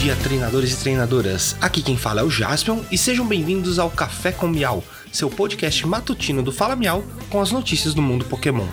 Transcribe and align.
dia, 0.00 0.16
treinadores 0.16 0.72
e 0.72 0.76
treinadoras. 0.78 1.54
Aqui 1.60 1.82
quem 1.82 1.94
fala 1.94 2.22
é 2.22 2.24
o 2.24 2.30
Jaspion 2.30 2.80
e 2.90 2.96
sejam 2.96 3.26
bem-vindos 3.26 3.78
ao 3.78 3.90
Café 3.90 4.32
com 4.32 4.48
Miau, 4.48 4.82
seu 5.12 5.28
podcast 5.28 5.86
matutino 5.86 6.42
do 6.42 6.50
Fala 6.50 6.74
Miau 6.74 7.04
com 7.28 7.38
as 7.38 7.52
notícias 7.52 7.92
do 7.92 8.00
mundo 8.00 8.24
Pokémon. 8.24 8.66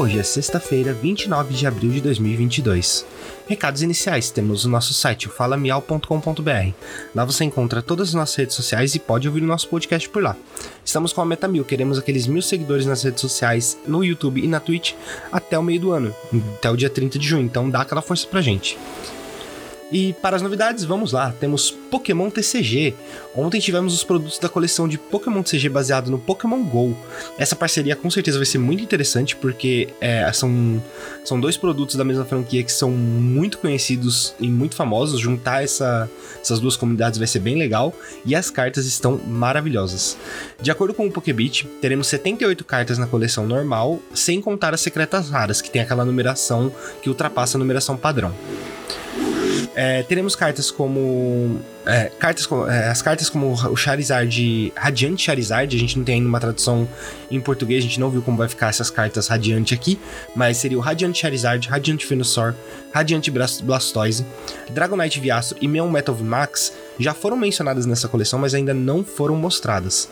Hoje 0.00 0.18
é 0.18 0.22
sexta-feira, 0.22 0.94
29 0.94 1.52
de 1.52 1.66
abril 1.66 1.90
de 1.90 2.00
2022. 2.00 3.04
Recados 3.46 3.82
iniciais: 3.82 4.30
temos 4.30 4.64
o 4.64 4.68
nosso 4.70 4.94
site, 4.94 5.28
o 5.28 5.30
falamial.com.br. 5.30 6.72
Lá 7.14 7.22
você 7.26 7.44
encontra 7.44 7.82
todas 7.82 8.08
as 8.08 8.14
nossas 8.14 8.34
redes 8.34 8.56
sociais 8.56 8.94
e 8.94 8.98
pode 8.98 9.28
ouvir 9.28 9.42
o 9.42 9.46
nosso 9.46 9.68
podcast 9.68 10.08
por 10.08 10.22
lá. 10.22 10.34
Estamos 10.82 11.12
com 11.12 11.20
a 11.20 11.26
meta 11.26 11.46
mil, 11.46 11.66
queremos 11.66 11.98
aqueles 11.98 12.26
mil 12.26 12.40
seguidores 12.40 12.86
nas 12.86 13.02
redes 13.02 13.20
sociais, 13.20 13.76
no 13.86 14.02
YouTube 14.02 14.42
e 14.42 14.46
na 14.46 14.58
Twitch 14.58 14.94
até 15.30 15.58
o 15.58 15.62
meio 15.62 15.78
do 15.78 15.92
ano, 15.92 16.16
até 16.56 16.70
o 16.70 16.78
dia 16.78 16.88
30 16.88 17.18
de 17.18 17.28
junho, 17.28 17.44
então 17.44 17.68
dá 17.68 17.82
aquela 17.82 18.00
força 18.00 18.26
pra 18.26 18.40
gente. 18.40 18.78
E 19.92 20.12
para 20.14 20.36
as 20.36 20.42
novidades, 20.42 20.84
vamos 20.84 21.12
lá. 21.12 21.32
Temos 21.32 21.70
Pokémon 21.70 22.30
TCG. 22.30 22.94
Ontem 23.34 23.60
tivemos 23.60 23.92
os 23.92 24.04
produtos 24.04 24.38
da 24.38 24.48
coleção 24.48 24.88
de 24.88 24.96
Pokémon 24.96 25.42
TCG 25.42 25.68
baseado 25.68 26.10
no 26.10 26.18
Pokémon 26.18 26.62
GO. 26.62 26.96
Essa 27.36 27.56
parceria 27.56 27.96
com 27.96 28.08
certeza 28.08 28.38
vai 28.38 28.46
ser 28.46 28.58
muito 28.58 28.82
interessante 28.82 29.34
porque 29.34 29.88
é, 30.00 30.30
são, 30.32 30.82
são 31.24 31.40
dois 31.40 31.56
produtos 31.56 31.96
da 31.96 32.04
mesma 32.04 32.24
franquia 32.24 32.62
que 32.62 32.72
são 32.72 32.90
muito 32.90 33.58
conhecidos 33.58 34.34
e 34.38 34.48
muito 34.48 34.76
famosos. 34.76 35.20
Juntar 35.20 35.64
essa, 35.64 36.08
essas 36.40 36.60
duas 36.60 36.76
comunidades 36.76 37.18
vai 37.18 37.26
ser 37.26 37.40
bem 37.40 37.56
legal 37.56 37.92
e 38.24 38.34
as 38.34 38.48
cartas 38.48 38.86
estão 38.86 39.18
maravilhosas. 39.26 40.16
De 40.60 40.70
acordo 40.70 40.94
com 40.94 41.06
o 41.06 41.10
Pokébit, 41.10 41.66
teremos 41.80 42.06
78 42.06 42.64
cartas 42.64 42.96
na 42.96 43.06
coleção 43.06 43.46
normal, 43.46 44.00
sem 44.14 44.40
contar 44.40 44.72
as 44.72 44.80
secretas 44.80 45.30
raras, 45.30 45.60
que 45.60 45.70
tem 45.70 45.82
aquela 45.82 46.04
numeração 46.04 46.72
que 47.02 47.08
ultrapassa 47.08 47.56
a 47.56 47.60
numeração 47.60 47.96
padrão. 47.96 48.32
É, 49.82 50.02
teremos 50.02 50.36
cartas 50.36 50.70
como. 50.70 51.58
É, 51.86 52.12
cartas 52.18 52.46
é, 52.68 52.90
as 52.90 53.00
cartas 53.00 53.30
como 53.30 53.50
o 53.54 53.74
Charizard 53.74 54.70
Radiante 54.76 55.22
Charizard, 55.22 55.74
a 55.74 55.78
gente 55.78 55.96
não 55.96 56.04
tem 56.04 56.16
ainda 56.16 56.28
uma 56.28 56.38
tradução 56.38 56.86
em 57.30 57.40
português, 57.40 57.82
a 57.82 57.86
gente 57.86 57.98
não 57.98 58.10
viu 58.10 58.20
como 58.20 58.36
vai 58.36 58.46
ficar 58.46 58.68
essas 58.68 58.90
cartas 58.90 59.26
Radiante 59.26 59.72
aqui, 59.72 59.98
mas 60.36 60.58
seria 60.58 60.76
o 60.76 60.82
Radiante 60.82 61.20
Charizard, 61.20 61.66
Radiante 61.66 62.06
Venusaur, 62.06 62.54
Radiante 62.92 63.30
Blastoise, 63.30 64.26
Dragonite 64.68 65.18
Viastro 65.18 65.56
e 65.62 65.66
Meon 65.66 65.88
Metal 65.88 66.14
Max 66.14 66.74
já 66.98 67.14
foram 67.14 67.38
mencionadas 67.38 67.86
nessa 67.86 68.06
coleção, 68.06 68.38
mas 68.38 68.52
ainda 68.52 68.74
não 68.74 69.02
foram 69.02 69.34
mostradas. 69.34 70.10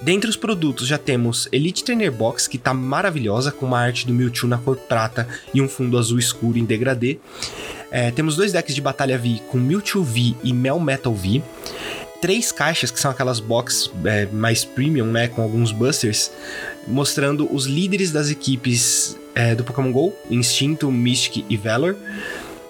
Dentre 0.00 0.30
os 0.30 0.36
produtos 0.36 0.88
já 0.88 0.96
temos 0.96 1.46
Elite 1.52 1.84
Trainer 1.84 2.10
Box, 2.10 2.48
que 2.48 2.56
tá 2.56 2.72
maravilhosa, 2.72 3.52
com 3.52 3.66
uma 3.66 3.78
arte 3.78 4.06
do 4.06 4.14
Mewtwo 4.14 4.48
na 4.48 4.56
cor 4.56 4.76
prata 4.76 5.28
e 5.52 5.60
um 5.60 5.68
fundo 5.68 5.98
azul 5.98 6.18
escuro 6.18 6.56
em 6.56 6.64
degradê. 6.64 7.18
É, 7.90 8.10
temos 8.10 8.36
dois 8.36 8.52
decks 8.52 8.74
de 8.74 8.80
batalha 8.80 9.18
V 9.18 9.40
com 9.48 9.58
Mewtwo 9.58 10.02
V 10.02 10.34
e 10.42 10.52
Mel 10.52 10.78
Metal 10.78 11.14
V. 11.14 11.42
Três 12.20 12.52
caixas, 12.52 12.90
que 12.90 13.00
são 13.00 13.10
aquelas 13.10 13.40
boxes 13.40 13.90
é, 14.04 14.26
mais 14.26 14.64
premium, 14.64 15.06
né? 15.06 15.28
Com 15.28 15.42
alguns 15.42 15.72
busters, 15.72 16.30
mostrando 16.86 17.52
os 17.52 17.66
líderes 17.66 18.12
das 18.12 18.28
equipes 18.28 19.18
é, 19.34 19.54
do 19.54 19.64
Pokémon 19.64 19.90
GO, 19.90 20.12
Instinto, 20.30 20.90
Mystic 20.92 21.44
e 21.48 21.56
Valor. 21.56 21.96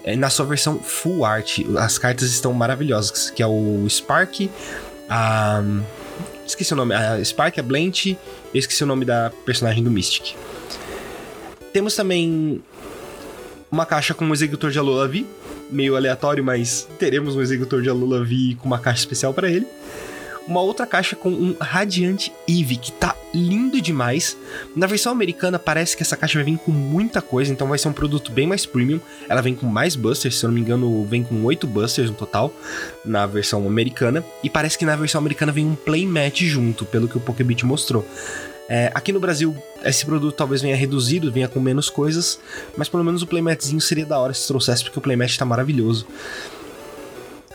É, 0.04 0.16
na 0.16 0.30
sua 0.30 0.46
versão 0.46 0.78
full 0.78 1.24
art, 1.24 1.58
as 1.76 1.98
cartas 1.98 2.30
estão 2.30 2.52
maravilhosas, 2.54 3.30
que 3.30 3.42
é 3.42 3.46
o 3.46 3.86
Spark, 3.88 4.48
a... 5.08 5.62
Esqueci 6.46 6.72
o 6.72 6.76
nome, 6.76 6.94
a 6.94 7.22
Spark, 7.24 7.58
a 7.60 7.62
Blanch, 7.62 8.18
eu 8.52 8.58
esqueci 8.58 8.82
o 8.82 8.86
nome 8.86 9.04
da 9.04 9.30
personagem 9.44 9.84
do 9.84 9.90
Mystic. 9.90 10.34
Temos 11.72 11.94
também 11.94 12.60
uma 13.70 13.86
caixa 13.86 14.12
com 14.14 14.24
um 14.24 14.32
executor 14.32 14.70
de 14.70 14.78
Alola 14.78 15.06
V, 15.06 15.24
meio 15.70 15.96
aleatório, 15.96 16.44
mas 16.44 16.88
teremos 16.98 17.36
um 17.36 17.40
executor 17.40 17.82
de 17.82 17.88
Alola 17.88 18.24
V 18.24 18.56
com 18.58 18.66
uma 18.66 18.78
caixa 18.78 19.00
especial 19.00 19.32
para 19.32 19.50
ele. 19.50 19.66
Uma 20.48 20.62
outra 20.62 20.84
caixa 20.84 21.14
com 21.14 21.28
um 21.28 21.54
Radiante 21.60 22.32
Eve, 22.48 22.76
que 22.76 22.90
tá 22.90 23.14
lindo 23.32 23.80
demais. 23.80 24.36
Na 24.74 24.86
versão 24.86 25.12
americana 25.12 25.60
parece 25.60 25.96
que 25.96 26.02
essa 26.02 26.16
caixa 26.16 26.38
vai 26.38 26.44
vir 26.44 26.58
com 26.58 26.72
muita 26.72 27.22
coisa, 27.22 27.52
então 27.52 27.68
vai 27.68 27.78
ser 27.78 27.88
um 27.88 27.92
produto 27.92 28.32
bem 28.32 28.48
mais 28.48 28.66
premium. 28.66 28.98
Ela 29.28 29.42
vem 29.42 29.54
com 29.54 29.66
mais 29.66 29.94
busters, 29.94 30.36
se 30.36 30.44
eu 30.44 30.48
não 30.48 30.54
me 30.54 30.60
engano, 30.60 31.04
vem 31.04 31.22
com 31.22 31.44
8 31.44 31.68
busters 31.68 32.10
no 32.10 32.16
total 32.16 32.52
na 33.04 33.26
versão 33.26 33.64
americana. 33.64 34.24
E 34.42 34.50
parece 34.50 34.76
que 34.76 34.84
na 34.84 34.96
versão 34.96 35.20
americana 35.20 35.52
vem 35.52 35.66
um 35.66 35.76
playmat 35.76 36.40
junto, 36.40 36.84
pelo 36.84 37.06
que 37.06 37.16
o 37.16 37.20
Pokébit 37.20 37.64
mostrou. 37.64 38.04
É, 38.72 38.88
aqui 38.94 39.10
no 39.10 39.18
Brasil, 39.18 39.52
esse 39.84 40.06
produto 40.06 40.36
talvez 40.36 40.62
venha 40.62 40.76
reduzido, 40.76 41.32
venha 41.32 41.48
com 41.48 41.58
menos 41.58 41.90
coisas, 41.90 42.38
mas 42.76 42.88
pelo 42.88 43.02
menos 43.02 43.20
o 43.20 43.26
playmatzinho 43.26 43.80
seria 43.80 44.06
da 44.06 44.16
hora 44.16 44.32
se 44.32 44.46
trouxesse, 44.46 44.84
porque 44.84 44.96
o 44.96 45.02
playmat 45.02 45.36
tá 45.36 45.44
maravilhoso. 45.44 46.06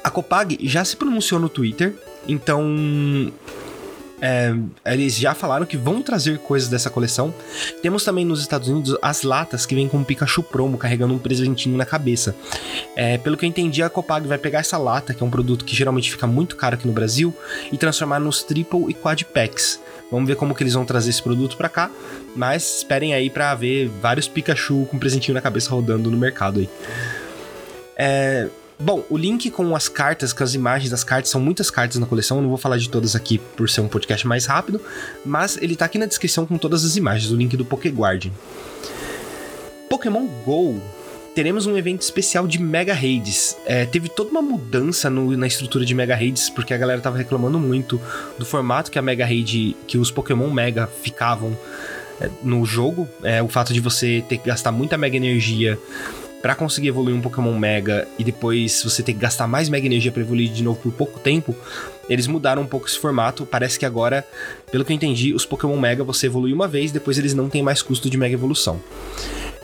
A 0.04 0.12
Copag 0.12 0.58
já 0.68 0.84
se 0.84 0.98
pronunciou 0.98 1.40
no 1.40 1.48
Twitter, 1.48 1.96
então 2.28 3.32
é, 4.22 4.56
eles 4.86 5.18
já 5.18 5.34
falaram 5.34 5.66
que 5.66 5.78
vão 5.78 6.02
trazer 6.02 6.40
coisas 6.40 6.70
dessa 6.70 6.90
coleção. 6.90 7.34
Temos 7.82 8.04
também 8.04 8.26
nos 8.26 8.42
Estados 8.42 8.68
Unidos 8.68 8.98
as 9.02 9.24
latas 9.24 9.66
que 9.66 9.76
vêm 9.76 9.88
com 9.88 9.98
um 9.98 10.04
Pikachu 10.04 10.44
promo 10.44 10.78
carregando 10.78 11.14
um 11.14 11.20
presentinho 11.20 11.78
na 11.78 11.86
cabeça. 11.86 12.36
É, 12.96 13.18
pelo 13.18 13.38
que 13.38 13.46
eu 13.46 13.50
entendi, 13.50 13.84
a 13.84 13.90
Copag 13.90 14.28
vai 14.28 14.38
pegar 14.38 14.60
essa 14.60 14.78
lata, 14.78 15.14
que 15.14 15.24
é 15.24 15.26
um 15.26 15.30
produto 15.30 15.66
que 15.66 15.76
geralmente 15.76 16.12
fica 16.12 16.28
muito 16.28 16.56
caro 16.56 16.76
aqui 16.76 16.88
no 16.88 16.94
Brasil, 16.94 17.34
e 17.72 17.78
transformar 17.78 18.20
nos 18.20 18.44
Triple 18.44 18.86
e 18.90 18.94
Quad 18.94 19.24
Packs. 19.26 19.80
Vamos 20.12 20.28
ver 20.28 20.36
como 20.36 20.54
que 20.54 20.64
eles 20.64 20.74
vão 20.74 20.86
trazer 20.86 21.10
esse 21.10 21.22
produto 21.22 21.58
para 21.58 21.68
cá, 21.68 21.90
mas 22.36 22.78
esperem 22.78 23.14
aí 23.14 23.30
para 23.30 23.54
ver 23.56 23.90
vários 24.02 24.28
Pikachu 24.28 24.86
com 24.86 25.00
presentinho 25.00 25.34
na 25.34 25.42
cabeça 25.42 25.72
rodando 25.72 26.12
no 26.12 26.18
mercado 26.18 26.60
aí. 26.60 26.70
É, 27.98 28.48
Bom, 28.80 29.04
o 29.10 29.18
link 29.18 29.50
com 29.52 29.74
as 29.76 29.88
cartas, 29.88 30.34
com 30.34 30.44
as 30.44 30.54
imagens 30.54 30.90
das 30.90 31.04
cartas, 31.04 31.32
são 31.32 31.40
muitas 31.40 31.72
cartas 31.72 31.98
na 31.98 32.06
coleção, 32.06 32.38
eu 32.38 32.42
não 32.42 32.50
vou 32.50 32.58
falar 32.58 32.78
de 32.78 32.90
todas 32.90 33.16
aqui 33.16 33.38
por 33.38 33.70
ser 33.70 33.82
um 33.82 33.88
podcast 33.88 34.28
mais 34.28 34.46
rápido, 34.46 34.82
mas 35.26 35.58
ele 35.62 35.76
tá 35.76 35.86
aqui 35.86 35.98
na 35.98 36.06
descrição 36.06 36.46
com 36.46 36.58
todas 36.58 36.84
as 36.84 36.98
imagens, 36.98 37.32
o 37.32 37.36
link 37.36 37.56
do 37.56 37.64
Pokéguard. 37.64 38.32
Pokémon 39.90 40.28
GO 40.46 40.82
teremos 41.34 41.66
um 41.66 41.78
evento 41.78 42.02
especial 42.02 42.48
de 42.48 42.62
Mega 42.62 42.94
Raids. 42.94 43.58
É, 43.66 43.86
teve 43.86 44.10
toda 44.10 44.30
uma 44.30 44.42
mudança 44.42 45.10
no, 45.10 45.36
na 45.38 45.48
estrutura 45.48 45.86
de 45.86 45.94
Mega 45.94 46.16
Raids, 46.16 46.50
porque 46.50 46.74
a 46.74 46.78
galera 46.78 47.02
tava 47.02 47.18
reclamando 47.18 47.60
muito 47.60 48.00
do 48.38 48.46
formato 48.46 48.90
que 48.90 48.98
a 48.98 49.02
Mega 49.02 49.26
Raid, 49.26 49.76
que 49.86 49.98
os 49.98 50.10
Pokémon 50.10 50.50
Mega 50.50 50.88
ficavam 50.88 51.58
é, 52.22 52.30
no 52.42 52.66
jogo. 52.66 53.08
É, 53.22 53.44
o 53.44 53.50
fato 53.50 53.74
de 53.74 53.82
você 53.82 54.24
ter 54.28 54.38
que 54.38 54.48
gastar 54.48 54.72
muita 54.72 54.98
Mega 54.98 55.18
Energia 55.18 55.78
para 56.46 56.54
conseguir 56.54 56.90
evoluir 56.90 57.16
um 57.16 57.22
Pokémon 57.22 57.58
Mega 57.58 58.08
e 58.20 58.24
depois 58.24 58.84
você 58.84 59.02
ter 59.02 59.14
que 59.14 59.20
gastar 59.20 59.48
mais 59.48 59.68
Mega 59.68 59.88
Energia 59.88 60.12
para 60.12 60.22
evoluir 60.22 60.52
de 60.52 60.62
novo 60.62 60.80
por 60.80 60.92
pouco 60.92 61.20
tempo, 61.20 61.56
eles 62.08 62.28
mudaram 62.28 62.62
um 62.62 62.68
pouco 62.68 62.86
esse 62.86 63.00
formato. 63.00 63.48
Parece 63.48 63.80
que 63.80 63.86
agora, 63.86 64.24
pelo 64.72 64.86
que 64.86 64.94
eu 64.94 64.96
entendi, 64.96 65.34
os 65.34 65.44
Pokémon 65.44 65.76
Mega 65.80 66.04
você 66.04 66.28
evolui 66.28 66.54
uma 66.54 66.68
vez, 66.68 66.92
depois 66.92 67.18
eles 67.18 67.34
não 67.34 67.50
têm 67.50 67.64
mais 67.64 67.82
custo 67.82 68.12
de 68.12 68.16
Mega 68.16 68.36
Evolução. 68.36 68.80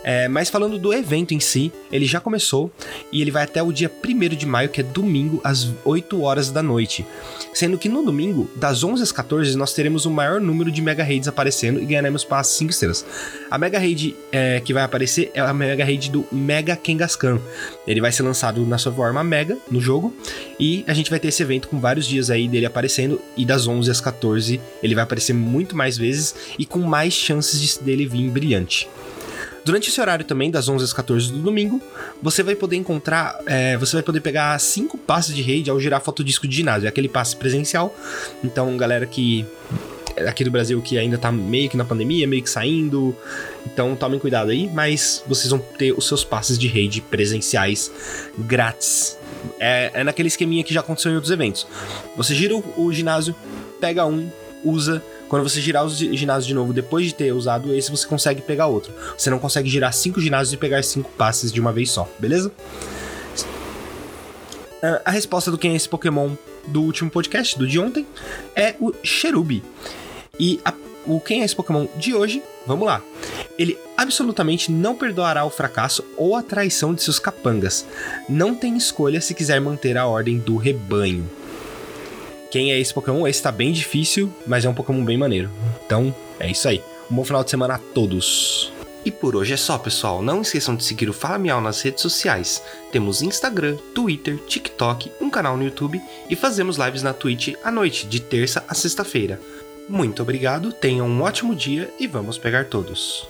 É, 0.03 0.27
mas 0.27 0.49
falando 0.49 0.77
do 0.77 0.93
evento 0.93 1.33
em 1.33 1.39
si, 1.39 1.71
ele 1.91 2.05
já 2.05 2.19
começou 2.19 2.71
e 3.11 3.21
ele 3.21 3.31
vai 3.31 3.43
até 3.43 3.61
o 3.61 3.71
dia 3.71 3.91
1 4.03 4.35
de 4.35 4.45
maio, 4.45 4.69
que 4.69 4.81
é 4.81 4.83
domingo, 4.83 5.39
às 5.43 5.69
8 5.85 6.21
horas 6.21 6.49
da 6.49 6.63
noite. 6.63 7.05
Sendo 7.53 7.77
que 7.77 7.89
no 7.89 8.03
domingo, 8.03 8.49
das 8.55 8.83
11 8.83 9.03
às 9.03 9.11
14, 9.11 9.55
nós 9.57 9.73
teremos 9.73 10.05
o 10.05 10.11
maior 10.11 10.39
número 10.39 10.71
de 10.71 10.81
Mega 10.81 11.03
Raids 11.03 11.27
aparecendo 11.27 11.81
e 11.81 11.85
ganharemos 11.85 12.23
passes 12.23 12.55
5 12.57 12.71
estrelas. 12.71 13.05
A 13.49 13.57
Mega 13.57 13.77
Raid 13.77 14.15
é, 14.31 14.59
que 14.61 14.73
vai 14.73 14.83
aparecer 14.83 15.31
é 15.33 15.41
a 15.41 15.53
Mega 15.53 15.83
Raid 15.83 16.09
do 16.09 16.25
Mega 16.31 16.75
Kangaskhan. 16.75 17.39
Ele 17.85 18.01
vai 18.01 18.11
ser 18.11 18.23
lançado 18.23 18.65
na 18.65 18.77
sua 18.77 18.91
forma 18.91 19.23
Mega 19.23 19.57
no 19.69 19.79
jogo 19.79 20.13
e 20.59 20.83
a 20.87 20.93
gente 20.93 21.09
vai 21.09 21.19
ter 21.19 21.27
esse 21.27 21.43
evento 21.43 21.67
com 21.67 21.79
vários 21.79 22.07
dias 22.07 22.29
aí 22.29 22.47
dele 22.47 22.65
aparecendo 22.65 23.21
e 23.35 23.45
das 23.45 23.67
11 23.67 23.91
às 23.91 24.01
14 24.01 24.59
ele 24.81 24.95
vai 24.95 25.03
aparecer 25.03 25.33
muito 25.33 25.75
mais 25.75 25.97
vezes 25.97 26.35
e 26.57 26.65
com 26.65 26.79
mais 26.79 27.13
chances 27.13 27.59
de 27.59 27.83
dele 27.83 28.05
vir 28.05 28.29
brilhante. 28.29 28.89
Durante 29.63 29.89
esse 29.89 30.01
horário 30.01 30.25
também, 30.25 30.49
das 30.49 30.67
11 30.67 30.83
às 30.83 30.93
14 30.93 31.31
do 31.31 31.39
domingo, 31.39 31.81
você 32.21 32.41
vai 32.41 32.55
poder 32.55 32.75
encontrar, 32.75 33.39
é, 33.45 33.77
você 33.77 33.97
vai 33.97 34.03
poder 34.03 34.21
pegar 34.21 34.57
cinco 34.59 34.97
passes 34.97 35.35
de 35.35 35.41
raid 35.41 35.69
ao 35.69 35.79
girar 35.79 36.01
fotodisco 36.01 36.47
de 36.47 36.55
ginásio. 36.55 36.87
É 36.87 36.89
aquele 36.89 37.07
passe 37.07 37.35
presencial. 37.35 37.95
Então, 38.43 38.75
galera 38.75 39.05
que 39.05 39.45
aqui 40.27 40.43
do 40.43 40.51
Brasil 40.51 40.81
que 40.81 40.97
ainda 40.97 41.17
tá 41.17 41.31
meio 41.31 41.69
que 41.69 41.77
na 41.77 41.85
pandemia, 41.85 42.27
meio 42.27 42.43
que 42.43 42.49
saindo. 42.49 43.15
Então 43.65 43.95
tomem 43.95 44.19
cuidado 44.19 44.51
aí, 44.51 44.69
mas 44.73 45.23
vocês 45.27 45.49
vão 45.49 45.59
ter 45.59 45.91
os 45.93 46.07
seus 46.07 46.23
passes 46.23 46.57
de 46.57 46.67
raid 46.67 47.01
presenciais 47.01 47.91
grátis. 48.37 49.17
É, 49.59 49.91
é 49.93 50.03
naquele 50.03 50.27
esqueminha 50.27 50.63
que 50.63 50.73
já 50.73 50.81
aconteceu 50.81 51.11
em 51.11 51.15
outros 51.15 51.31
eventos. 51.31 51.67
Você 52.15 52.35
gira 52.35 52.55
o, 52.55 52.63
o 52.77 52.93
ginásio, 52.93 53.35
pega 53.79 54.05
um, 54.05 54.29
usa, 54.63 55.03
quando 55.31 55.47
você 55.47 55.61
girar 55.61 55.85
os 55.85 55.97
ginásios 55.97 56.45
de 56.45 56.53
novo 56.53 56.73
depois 56.73 57.05
de 57.05 57.15
ter 57.15 57.31
usado 57.31 57.73
esse, 57.73 57.89
você 57.89 58.05
consegue 58.05 58.41
pegar 58.41 58.67
outro. 58.67 58.91
Você 59.17 59.29
não 59.29 59.39
consegue 59.39 59.69
girar 59.69 59.93
cinco 59.93 60.19
ginásios 60.19 60.51
e 60.51 60.57
pegar 60.57 60.83
cinco 60.83 61.09
passes 61.11 61.53
de 61.53 61.61
uma 61.61 61.71
vez 61.71 61.89
só, 61.89 62.05
beleza? 62.19 62.51
Ah, 64.83 65.01
a 65.05 65.11
resposta 65.11 65.49
do 65.49 65.57
quem 65.57 65.71
é 65.71 65.75
esse 65.77 65.87
Pokémon 65.87 66.31
do 66.67 66.81
último 66.81 67.09
podcast, 67.09 67.57
do 67.57 67.65
de 67.65 67.79
ontem, 67.79 68.05
é 68.53 68.75
o 68.77 68.93
Cherubi. 69.03 69.63
E 70.37 70.59
a 70.65 70.73
o 71.05 71.21
quem 71.21 71.43
é 71.43 71.45
esse 71.45 71.55
Pokémon 71.55 71.87
de 71.95 72.13
hoje, 72.13 72.43
vamos 72.67 72.85
lá. 72.85 73.01
Ele 73.57 73.77
absolutamente 73.95 74.69
não 74.69 74.95
perdoará 74.95 75.45
o 75.45 75.49
fracasso 75.49 76.03
ou 76.17 76.35
a 76.35 76.43
traição 76.43 76.93
de 76.93 77.01
seus 77.01 77.19
capangas. 77.19 77.87
Não 78.27 78.53
tem 78.53 78.75
escolha 78.75 79.21
se 79.21 79.33
quiser 79.33 79.61
manter 79.61 79.97
a 79.97 80.05
ordem 80.05 80.39
do 80.39 80.57
rebanho. 80.57 81.25
Quem 82.51 82.73
é 82.73 82.77
esse 82.77 82.93
Pokémon? 82.93 83.25
Esse 83.25 83.41
tá 83.41 83.49
bem 83.49 83.71
difícil, 83.71 84.29
mas 84.45 84.65
é 84.65 84.69
um 84.69 84.73
Pokémon 84.73 85.05
bem 85.05 85.17
maneiro. 85.17 85.49
Então, 85.85 86.13
é 86.37 86.51
isso 86.51 86.67
aí. 86.67 86.83
Um 87.09 87.15
bom 87.15 87.23
final 87.23 87.45
de 87.45 87.49
semana 87.49 87.75
a 87.75 87.77
todos. 87.77 88.73
E 89.05 89.09
por 89.09 89.37
hoje 89.37 89.53
é 89.53 89.57
só, 89.57 89.77
pessoal. 89.77 90.21
Não 90.21 90.41
esqueçam 90.41 90.75
de 90.75 90.83
seguir 90.83 91.09
o 91.09 91.13
Fala 91.13 91.37
Miau 91.37 91.61
nas 91.61 91.81
redes 91.81 92.01
sociais. 92.01 92.61
Temos 92.91 93.21
Instagram, 93.21 93.77
Twitter, 93.95 94.37
TikTok, 94.45 95.09
um 95.21 95.29
canal 95.29 95.55
no 95.55 95.63
YouTube 95.63 96.01
e 96.29 96.35
fazemos 96.35 96.75
lives 96.75 97.01
na 97.01 97.13
Twitch 97.13 97.53
à 97.63 97.71
noite, 97.71 98.05
de 98.05 98.19
terça 98.19 98.65
a 98.67 98.73
sexta-feira. 98.73 99.39
Muito 99.87 100.21
obrigado, 100.21 100.73
tenham 100.73 101.07
um 101.07 101.21
ótimo 101.21 101.55
dia 101.55 101.89
e 101.97 102.05
vamos 102.05 102.37
pegar 102.37 102.65
todos. 102.65 103.27